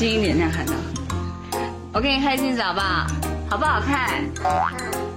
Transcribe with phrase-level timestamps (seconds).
[0.00, 0.72] 近一点这样看到，
[1.92, 3.06] 我给你开镜子好不好？
[3.50, 4.24] 好不好看？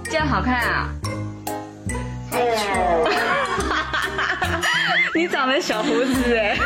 [0.04, 0.90] 这样好看啊？
[5.14, 6.58] 你长了小胡子哎！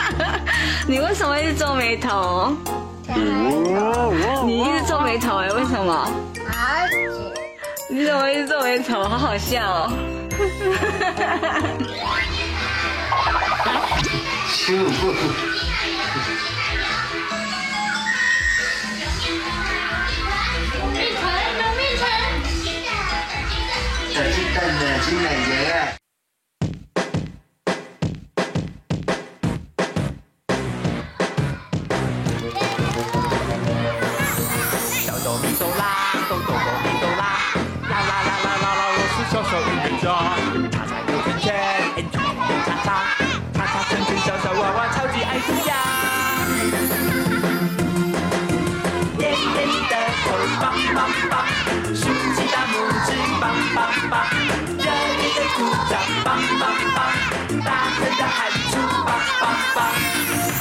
[0.88, 2.56] 你为什么一直皱眉头？
[4.46, 5.48] 你一直皱眉头哎？
[5.50, 6.08] 为什么？
[7.90, 9.04] 你怎么一直皱眉头？
[9.04, 9.92] 好好笑哦！
[24.14, 26.01] 新奶奶。
[26.01, 26.01] 小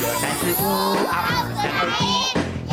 [0.01, 0.65] 一二三四五
[1.13, 2.03] 啊，五三二一，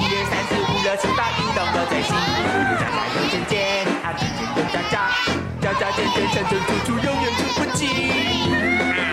[0.00, 2.16] 一二三四五六七八，运动都在心。
[2.16, 5.12] 又加加又尖尖，啊，减减又加加，
[5.60, 9.07] 加加减减，乘乘除除，永远出不尽。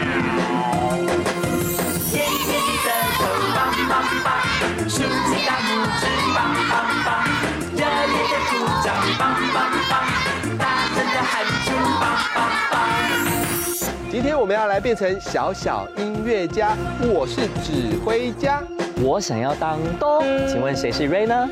[14.55, 18.63] 们要来变成小小音乐家，我是指挥家，
[19.03, 21.49] 我想要当哆，请问谁是 Ray 呢？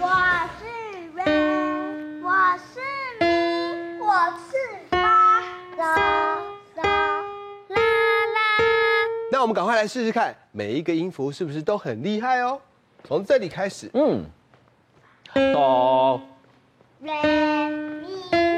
[0.00, 0.08] 我
[0.56, 0.64] 是
[1.18, 2.30] Ray，我
[2.72, 2.78] 是
[3.18, 4.54] 咪，我是
[4.88, 5.40] 发，
[5.76, 5.82] 嗦
[6.76, 8.38] 嗦啦啦。
[9.32, 12.60] 那我们赶快来试试看，每一个音符是不是都很厉害哦？
[13.02, 14.24] 从这里开始，嗯，
[15.52, 16.20] 哆
[17.02, 18.53] ，Ray。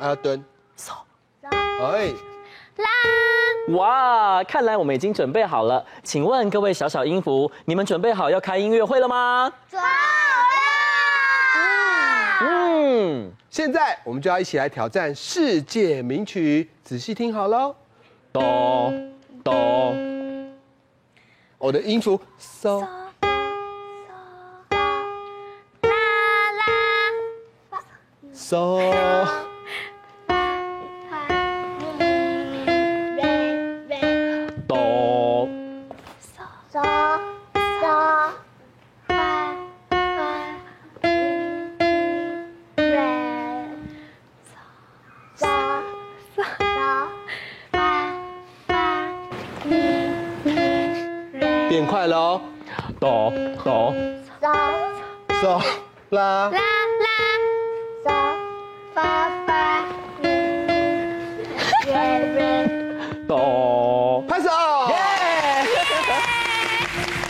[0.00, 0.42] 啊，蹲，
[0.78, 0.92] 嗦，
[1.42, 2.06] 哎，
[2.76, 2.88] 啦，
[3.76, 5.84] 哇，看来我们已经准备好了。
[6.02, 9.52] 请问各位小小音符，你们准备好要开音乐会了吗？
[9.68, 9.86] 准备。
[12.42, 17.76] 嗯，现在我们就要一起来挑战世界名曲，仔细听好喽。
[18.32, 18.90] 哆
[19.44, 19.94] 哆，
[21.58, 22.80] 我的音符嗦，
[25.82, 25.92] 啦
[26.56, 26.64] 啦，
[28.32, 29.49] 嗦。
[51.70, 52.40] 变快喽！
[52.98, 53.32] 哆
[53.62, 53.94] 哆
[54.42, 54.50] 嗦
[55.40, 55.62] 嗦
[56.10, 56.58] 啦啦啦
[58.04, 58.10] 嗦
[58.92, 59.84] 发发
[61.86, 61.94] 瑞
[62.34, 62.68] 瑞
[63.28, 64.48] 哆，拍手！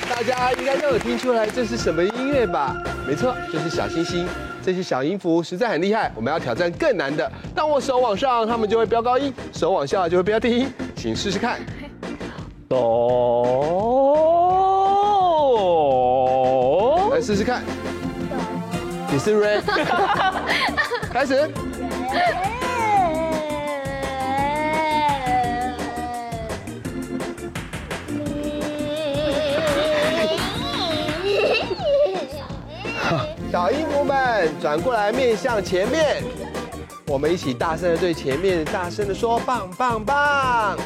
[0.09, 2.75] 大家应该都有听出来这是什么音乐吧？
[3.07, 4.27] 没错，就是小星星。
[4.63, 7.31] 这些小音符实在很厉害，我们要挑战更难的。
[7.55, 10.73] 当我手往上，它们就会飙高音；手往下就会飙低音。
[10.97, 11.61] 请试试看。
[12.69, 14.30] 哆，
[17.21, 17.63] 来试试看。
[19.13, 19.61] 你是 Ray，
[21.13, 21.51] 开始。
[33.53, 36.23] 小音符们转过来，面向前面。
[37.07, 40.79] 我们一起大声的对前面大声的说：棒棒棒！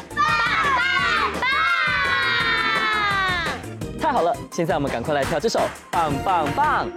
[4.05, 5.59] 太好了，现在我们赶快来跳这首
[5.89, 6.87] 《棒棒棒》。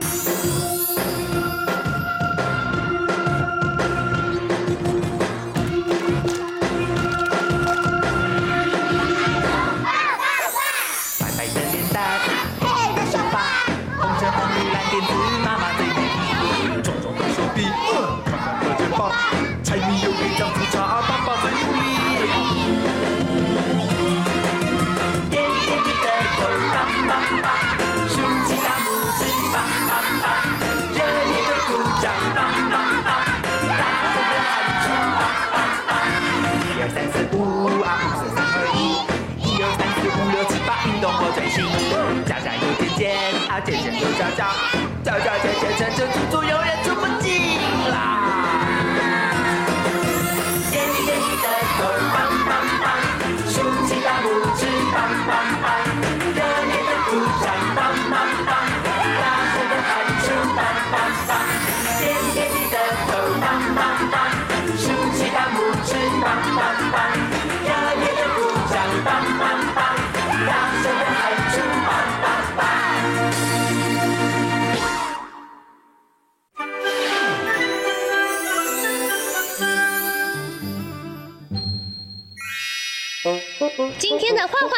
[45.79, 46.48] 在这座。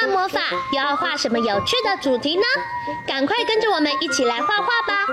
[0.00, 0.40] 画画魔法
[0.72, 2.42] 又要画什么有趣的主题呢？
[3.06, 5.06] 赶快跟着我们一起来画画吧！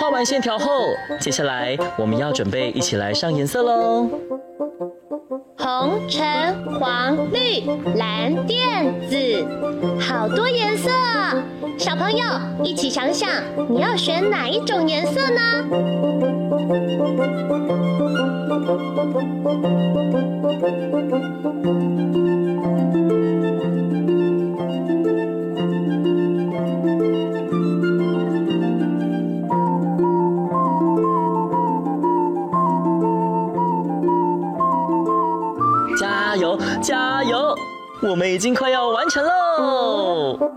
[0.00, 4.08] 画完线条后，接下来我们要准备一起来上颜色喽。
[5.58, 7.60] 红、橙、黄、绿、
[7.96, 9.46] 蓝、靛、紫，
[10.00, 11.34] 好多颜色啊！
[11.82, 12.24] 小朋友
[12.62, 13.28] 一起想想，
[13.68, 15.40] 你要选哪一种颜色呢？
[35.98, 37.56] 加油，加油！
[38.02, 40.51] 我们已经快要完成喽。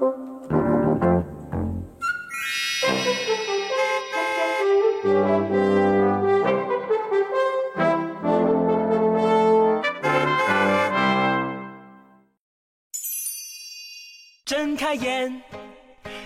[14.76, 15.42] 睁开眼，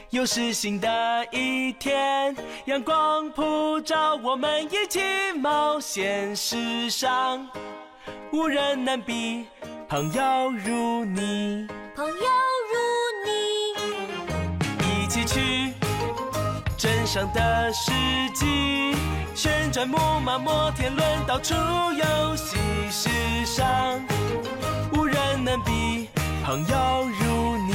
[0.09, 2.35] 又是新的一天，
[2.65, 4.99] 阳光普照，我们一起
[5.35, 6.35] 冒险。
[6.35, 7.47] 世上
[8.31, 9.45] 无人能比，
[9.87, 12.13] 朋友如你，朋友
[12.71, 12.75] 如
[13.23, 13.29] 你，
[15.03, 15.71] 一起去
[16.75, 17.91] 镇上的市
[18.33, 18.95] 集，
[19.35, 22.57] 旋转木马、摩天轮，到处游戏。
[22.89, 24.03] 世上
[24.91, 26.09] 无人能比，
[26.43, 27.68] 朋友如你。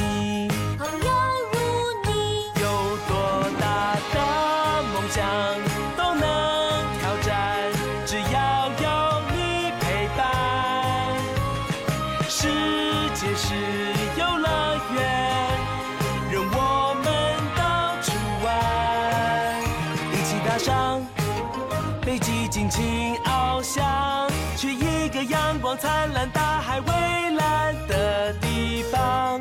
[25.85, 26.91] 灿烂、大海蔚
[27.35, 29.39] 蓝的地方。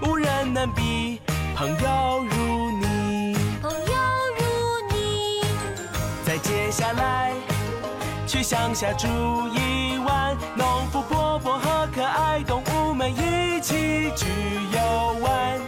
[0.00, 1.20] 无人能比，
[1.54, 3.36] 朋友如你。
[3.60, 3.94] 朋友
[4.38, 4.42] 如
[4.90, 5.42] 你，
[6.24, 7.34] 再接下来，
[8.26, 9.06] 去乡下住
[9.48, 14.28] 一晚，农夫伯伯和可爱动物们一起去
[14.72, 15.60] 游玩。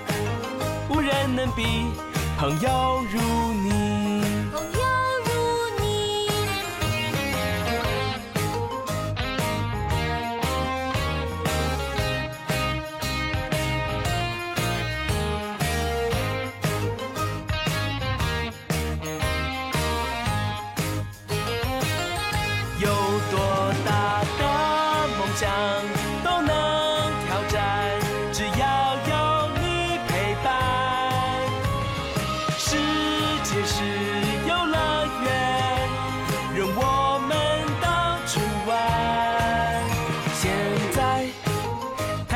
[0.89, 1.93] 无人能比，
[2.39, 3.21] 朋友如
[3.53, 3.82] 你。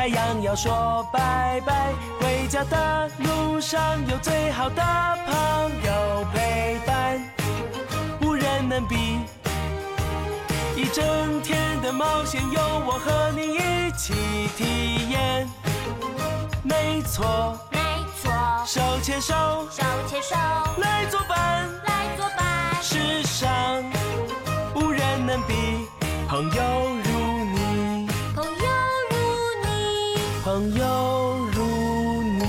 [0.07, 4.81] 太阳要说拜拜，回家的路上有最好的
[5.25, 5.35] 朋
[5.83, 7.21] 友陪伴，
[8.21, 9.19] 无人能比。
[10.77, 14.13] 一整天的冒险有我和你一起
[14.55, 15.45] 体验，
[16.63, 17.77] 没错，没
[18.23, 18.31] 错，
[18.65, 19.35] 手牵手，
[19.69, 20.37] 手牵手，
[20.77, 23.83] 来作伴，来作伴，世上
[24.73, 25.85] 无人能比，
[26.29, 26.95] 朋友
[30.47, 30.85] 朋友
[31.51, 31.59] 如
[32.23, 32.39] 你。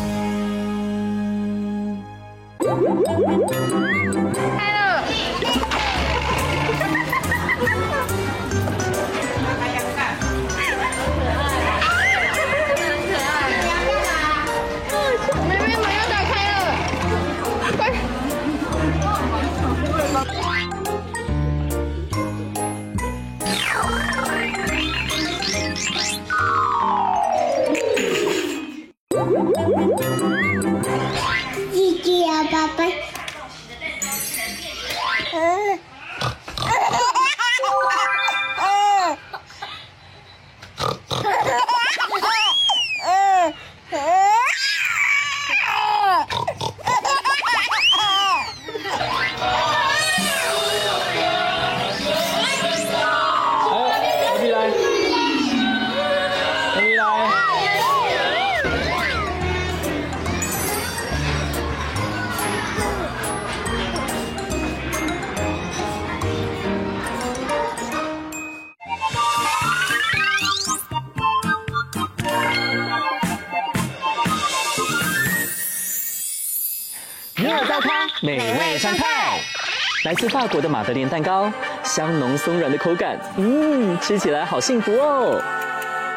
[80.09, 81.53] 来自法国的马德莲蛋糕，
[81.85, 85.39] 香浓松软的口感，嗯，吃起来好幸福哦。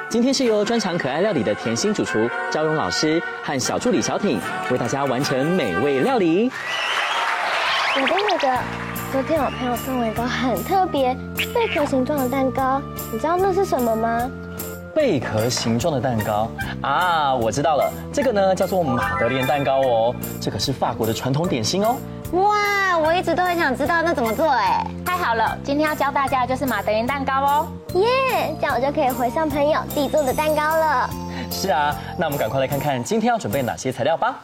[0.08, 4.40] 今天是由专长可爱料理的甜心主厨赵荣老师和小助理小挺
[4.72, 6.50] 为大家完成美味料理。
[7.98, 8.60] 我的那个，
[9.12, 11.14] 昨天我朋友送我一个很特别
[11.54, 12.82] 贝壳形状的蛋糕，
[13.12, 14.32] 你知道那是什么吗？
[14.96, 21.98] 贝壳形状的蛋糕啊，我知道了，这个呢叫做马德莲蛋糕哦，这可是法国的传统点心哦。
[22.32, 31.10] 哇，我一直都很想知道那怎么做哎，太好了，今天要教大家的就是马德莲蛋糕哦，耶，yeah, 这样我就可以回向朋友自己做的蛋糕了。
[31.52, 34.36] 是啊，那我们赶快来看看今天要准备哪些材料吧。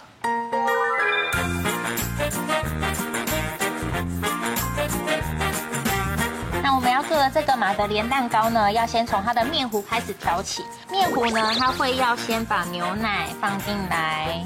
[6.61, 10.65] 那我们要做的这个马德莲蛋糕呢，要先从它的面糊开始调起。
[10.91, 14.43] 面糊呢，它会要先把牛奶放进来，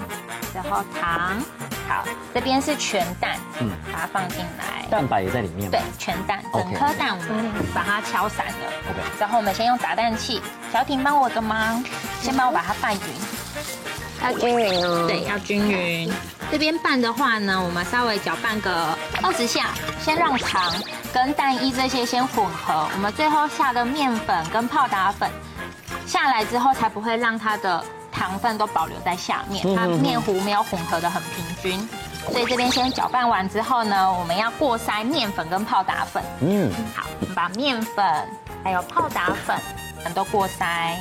[0.53, 1.41] 然后糖，
[1.91, 5.69] 好，这边是全蛋，嗯，把它放进来，蛋白也在里面。
[5.69, 8.53] 对，全蛋，整颗蛋我们把它敲散了。
[8.89, 11.83] OK，然后我们先用打蛋器，小婷帮我个忙，
[12.21, 13.01] 先帮我把它拌匀，
[14.23, 15.05] 要均匀哦。
[15.05, 16.09] 对，要均匀。
[16.49, 20.73] 这边拌的话呢，我们稍微搅拌个二十下，先让糖
[21.13, 22.87] 跟蛋液这些先混合。
[22.93, 25.29] 我们最后下的面粉跟泡打粉
[26.07, 27.83] 下来之后，才不会让它的
[28.21, 31.89] 糖分都保留在下面，它面糊没有混合的很平均。
[32.31, 36.23] 所以这边先搅拌完之后呢，我们要过筛面粉跟泡打粉。
[36.39, 38.05] 嗯，好，我们把面粉
[38.63, 39.57] 还有泡打粉
[40.13, 40.95] 都过筛。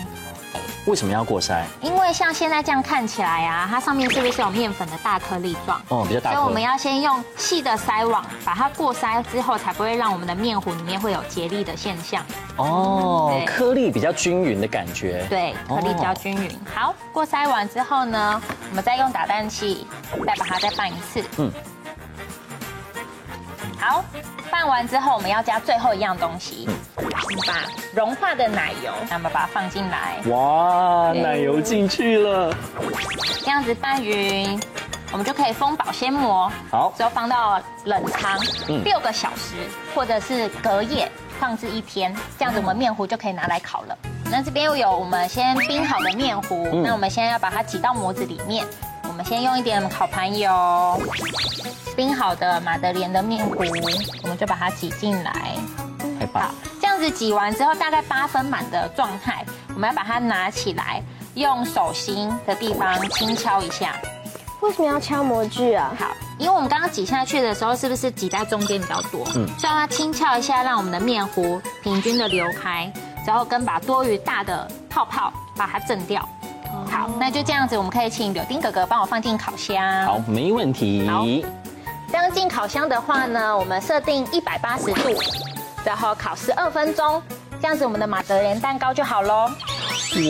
[0.87, 1.62] 为什么要过筛？
[1.83, 5.80] 因为像现在这样看起来啊，它上面是不是有面粉的大颗粒状？
[5.88, 6.33] 哦，比较大。
[6.33, 12.25] 所以我们要先用细的筛网把它过筛之后，才不会让我们的面糊里面会有结粒的现象。
[12.57, 15.26] 哦，颗粒比较均匀的感觉。
[15.28, 16.50] 对，颗粒比较均匀。
[16.75, 19.87] 好，过筛完之后呢，我们再用打蛋器
[20.26, 21.23] 再把它再拌一次。
[21.37, 21.52] 嗯。
[23.80, 24.04] 好，
[24.50, 26.66] 拌完之后我们要加最后一样东西。
[26.68, 26.75] 嗯
[27.46, 30.16] 把融化的奶油，那么把它放进来。
[30.26, 32.52] 哇，奶油进去了，
[33.44, 34.60] 这样子拌匀，
[35.12, 36.50] 我们就可以封保鲜膜。
[36.70, 38.37] 好，之后放到冷藏
[38.84, 39.54] 六个小时，
[39.94, 43.96] 或者是隔夜放置一天，这样子我们面糊就可以拿来烤了。
[44.25, 48.66] 那这边又有我们先冰好的面糊，那我们现在要把它挤到模子里面。
[49.24, 51.00] 先用一点烤盘油，
[51.96, 53.56] 冰好的马德莲的面糊，
[54.22, 55.56] 我们就把它挤进来。
[56.18, 56.42] 太棒。
[56.42, 56.54] 好。
[57.00, 59.42] 是挤完之后大概八分满的状态，
[59.74, 63.96] 我们要把它拿起来，用手心的地方轻敲一下。
[64.60, 65.96] 为什么要敲模具啊？
[65.98, 69.26] 好，因为我们刚刚挤下去的时候，是不是挤在中间比较多？
[69.34, 72.92] 嗯，所以要轻敲一下，让我们的面糊平均的流开，
[73.26, 76.28] 然后跟把多余大的泡泡把它震掉。
[76.90, 80.04] 好，那就这样子，我们可以请柳丁哥哥帮我放进烤箱。
[80.04, 81.08] 好，没问题。
[81.08, 81.24] 好，
[82.10, 85.14] 这样进烤箱的话呢，我们设定一百八十度。
[85.84, 87.22] 然后烤十二分钟，
[87.60, 89.50] 这样子我们的马德莲蛋糕就好喽。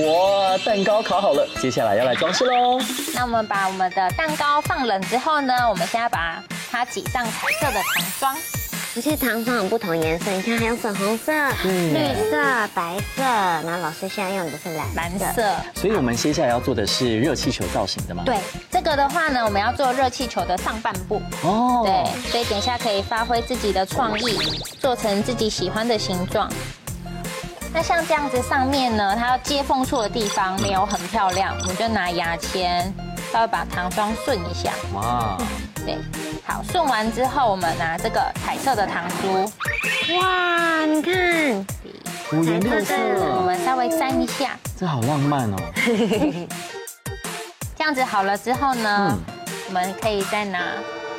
[0.06, 2.78] 哇，蛋糕烤好了，接下来要来装饰喽。
[3.14, 8.59] 那我们把我们的蛋糕放冷之后呢，我们现在把它挤上彩色的糖霜。
[8.96, 11.32] 而且糖霜有不同颜色，你看还有粉红色、
[11.64, 15.42] 嗯、绿色、白色，然后老师现在用的是蓝蓝色。
[15.76, 18.24] 所以我们接下来要做的是热气球造型的吗？
[18.26, 21.22] 对，这个的话呢，我们要做热气球的上半部。
[21.44, 21.82] 哦。
[21.84, 26.50] 对，所以等一下可以发挥自己的创意，做成自己喜欢的形状。
[27.72, 32.92] 那像这样子上面呢，它要接缝处的地方没有很漂亮，我们就拿牙签
[33.32, 34.72] 稍微把糖霜顺一下。
[34.94, 35.38] 哇。
[35.84, 35.98] 对。
[36.46, 39.44] 好，顺完之后，我们拿这个彩色的糖珠。
[40.16, 41.66] 哇，你看，
[42.32, 42.94] 五颜六色，
[43.36, 44.58] 我们稍微沾一下。
[44.76, 45.56] 这好浪漫哦。
[47.76, 49.18] 这样子好了之后呢，嗯、
[49.68, 50.58] 我们可以再拿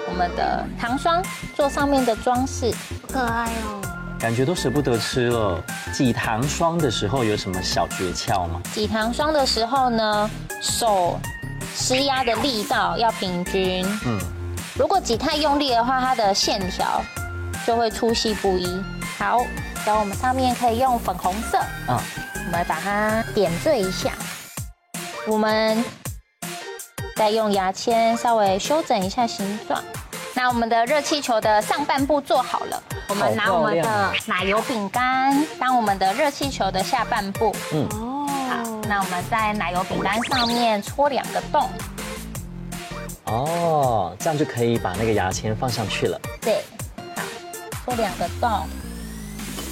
[0.08, 1.24] 我们的糖霜
[1.56, 2.72] 做上面的装饰，
[3.12, 3.82] 可爱哦。
[4.20, 5.64] 感觉都舍不得吃了。
[5.94, 8.62] 挤糖霜的时候有什么小诀窍吗？
[8.74, 10.30] 挤糖霜的时候呢，
[10.62, 11.20] 手
[11.74, 13.86] 施压的力道要平均。
[14.06, 14.20] 嗯。
[14.76, 17.02] 如果挤太用力的话，它的线条
[17.66, 18.82] 就会粗细不一。
[19.18, 19.40] 好，
[19.86, 21.98] 然后我们上面可以用粉红色，嗯，
[22.46, 24.12] 我们把它点缀一下。
[25.28, 25.84] 我们
[27.16, 29.80] 再用牙签稍微修整一下形状。
[30.34, 37.54] 那我们的热气球的上半部做好了，我们拿我们的奶油饼干当我们的热气球的下半部。
[37.74, 38.56] 嗯，哦，好，
[38.88, 41.70] 那我们在奶油饼干上面戳两个洞。
[43.32, 46.20] 哦，这样就可以把那个牙签放上去了。
[46.42, 46.66] 对，
[47.16, 47.24] 好，
[47.86, 48.68] 做两个洞。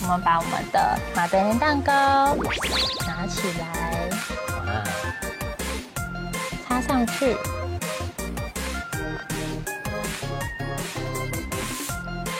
[0.01, 1.93] 我们把我们的马德莲蛋糕
[3.05, 4.09] 拿起来，
[4.65, 4.81] 哇，
[6.69, 7.35] 插上去。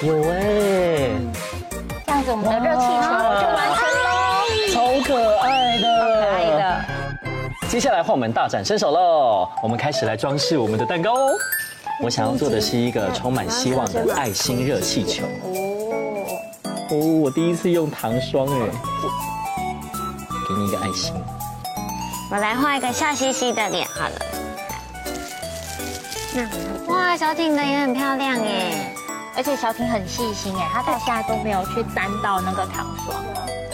[0.01, 0.39] 有哎，
[2.05, 3.09] 这样子我们的热气球
[3.41, 3.75] 就完
[7.69, 11.29] 接下来换我们大展身手喽，我们开始来装饰我们的蛋糕哦。
[12.01, 15.23] 我想要做的是一个充满希望的爱心热气球。
[15.43, 16.25] 哦
[16.89, 18.67] 哦，我第一次用糖霜哎，
[20.47, 21.13] 给你一个爱心。
[22.31, 24.15] 我来画一个笑嘻嘻的脸好了。
[26.33, 28.91] 那哇，小婷的也很漂亮耶，
[29.37, 33.23] 而且小挺很细心哎，她到现在都没有去沾到那个糖霜，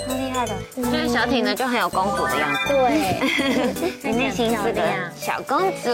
[0.08, 0.54] 超厉害的。
[0.90, 2.60] 所以小挺呢就很有公主的样子。
[2.68, 4.82] 对， 你内心是个
[5.16, 5.90] 小公主。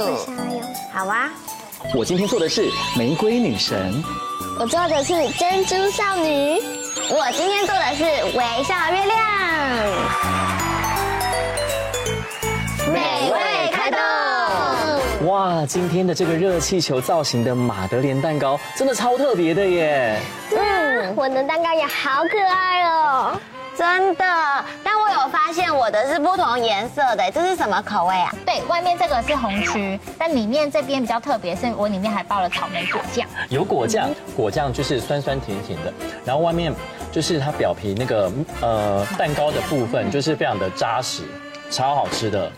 [0.94, 1.30] 好啊。
[1.96, 4.04] 我今天做的是玫瑰女神，
[4.60, 6.60] 我做的是珍珠少女，
[7.10, 8.04] 我今天做的是
[8.38, 9.18] 微笑月亮。
[12.94, 15.28] 美味开动！
[15.28, 20.20] 哇，今天的这个热气球造型的马德莲蛋糕真的超特别的耶！
[20.56, 23.40] 嗯，我的蛋糕也好可爱哦。
[23.82, 24.24] 真的，
[24.84, 28.32] 但我有发现我的是不同颜色的，这是什么口味啊？
[28.46, 33.26] 对，外面这个是红曲，但里面这边比较特别，是我里面还包了草莓果酱。
[33.50, 35.92] 有果酱，果酱就是酸酸甜甜的，
[36.24, 36.72] 然后外面
[37.12, 41.24] 就是它表皮那个呃蛋糕的部分，就是非常的扎实，
[41.72, 42.52] 超好吃的。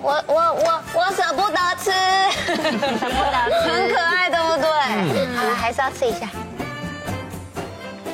[0.00, 1.90] 我我我我舍不得吃，
[2.56, 5.26] 舍不得吃，很可爱，对不对？
[5.26, 6.26] 嗯，好了，还是要吃一下。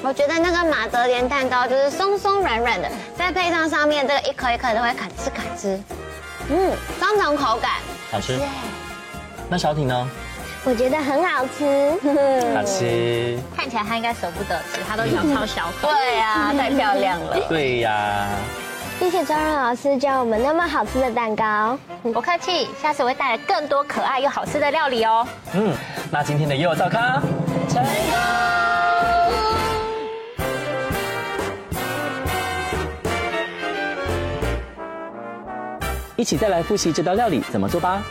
[0.07, 5.81] 我觉得那个马德莲蛋糕就是松松软软的，再配上上面这个一颗一颗都会卡吱卡吱，
[6.49, 7.73] 嗯，双重口感，
[8.13, 8.39] 好吃。
[9.49, 10.09] 那小挺呢？
[10.65, 11.91] 我觉得很好吃，
[12.55, 13.37] 好吃。
[13.57, 15.89] 看起来他应该舍不得吃，他都想超小口。
[15.91, 17.41] 对呀，太漂亮了。
[17.49, 18.29] 对呀。
[19.01, 21.77] 谢谢张润老师教我们那么好吃的蛋糕。
[22.05, 25.27] 不客气，下次我会带来更多可爱又好吃的料理哦。
[25.53, 25.75] 嗯，
[26.13, 27.21] 那今天的幼造咖
[27.69, 28.56] 成功。
[36.17, 38.03] 一起再来复习这道料理怎么做吧。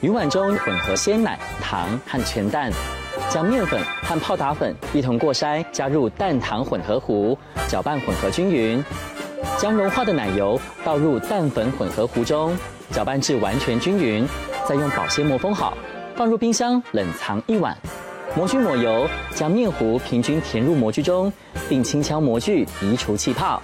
[0.00, 2.70] 鱼碗中混合鲜奶、糖和全蛋，
[3.28, 8.82] 将面粉和泡打粉一同过筛，加入蛋糖混合糊，搅拌混合均匀。
[9.56, 12.56] 将融化的奶油倒入蛋粉混合糊中，
[12.92, 14.24] 搅拌至完全均匀，
[14.68, 15.76] 再用保鲜膜封好，
[16.14, 17.76] 放入冰箱冷藏一晚。
[18.36, 21.32] 模具抹油，将面糊平均填入模具中，
[21.68, 23.60] 并轻敲模具移除气泡。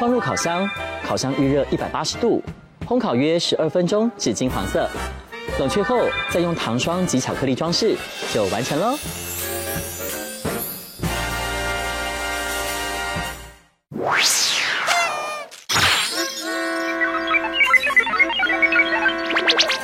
[0.00, 0.66] 放入烤箱，
[1.06, 2.42] 烤箱预热一百八十度。
[2.88, 4.88] 烘烤约十二分钟至金黄色，
[5.58, 7.94] 冷却后再用糖霜及巧克力装饰，
[8.32, 8.98] 就完成喽。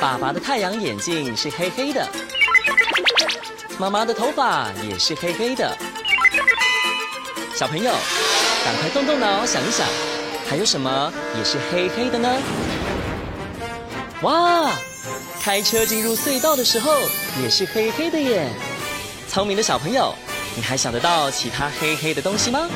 [0.01, 2.07] 爸爸的太阳眼镜是黑黑的，
[3.77, 5.77] 妈妈的头发也是黑黑的。
[7.53, 7.91] 小朋友，
[8.65, 9.87] 赶快动动脑想一想，
[10.49, 12.27] 还有什么也是黑黑的呢？
[14.25, 14.71] 哇，
[15.39, 16.91] 开车进入隧道的时候
[17.43, 18.49] 也是黑黑的耶！
[19.29, 20.15] 聪明的小朋友，
[20.55, 22.67] 你还想得到其他黑黑的东西吗？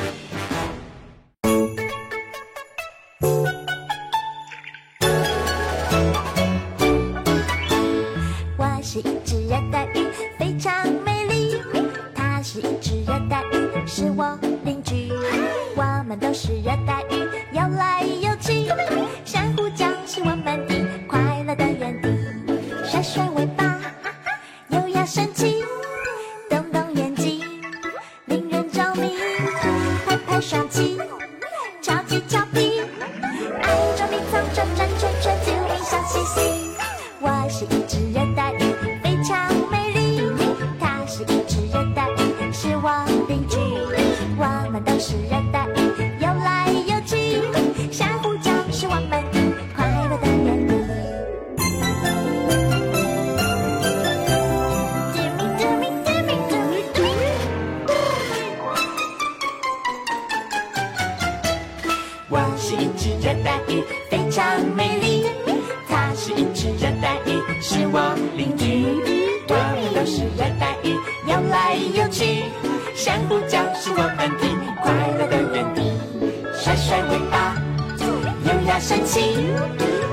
[78.80, 79.36] 神奇，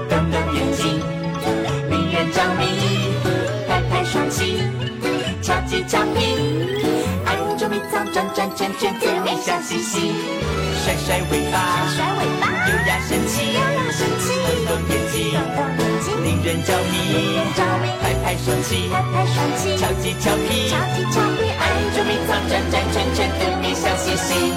[0.09, 0.99] 瞪瞪眼睛，
[1.89, 3.15] 令人着迷。
[3.65, 4.61] 拍拍双膝，
[5.41, 6.35] 翘起翘屁，
[7.25, 10.11] 爱捉迷藏，转转圈圈，甜蜜笑嘻嘻。
[10.83, 14.35] 甩甩尾巴，甩甩尾巴，优雅神奇，优雅神奇。
[14.67, 17.87] 瞪瞪眼睛，瞪瞪眼睛，令人着迷，令人着迷。
[18.01, 24.53] 拍拍双膝，拍拍双膝，翘起翘屁，翘起翘屁，爱捉迷藏，转转圈圈，甜蜜笑嘻嘻。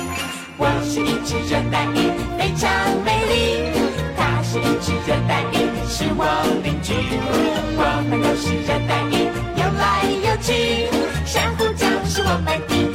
[0.58, 2.68] 我是一只热带鱼，非常
[3.02, 3.89] 美丽。
[4.32, 5.54] 它是一只热带鱼，
[5.88, 6.24] 是我
[6.62, 6.94] 邻居。
[7.76, 9.26] 我们都是热带鱼，
[9.58, 10.86] 游来游去，
[11.26, 12.89] 珊瑚礁是我们的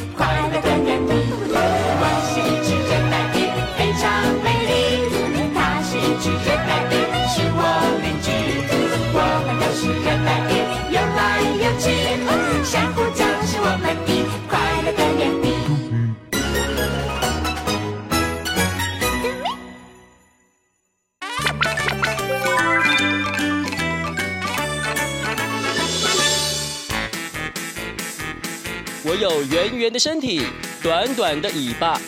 [29.86, 30.48] 圆的身体，
[30.82, 32.02] 短短的尾巴，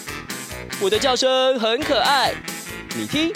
[0.81, 2.33] 我的叫声很可爱，
[2.95, 3.31] 你听。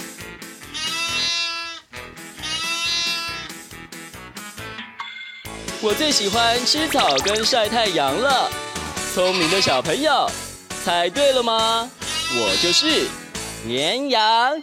[5.79, 8.49] 我最喜欢吃草跟晒太阳了，
[9.13, 10.27] 聪明的小朋友，
[10.83, 11.87] 猜对了吗？
[12.33, 13.07] 我就是
[13.63, 14.59] 绵羊。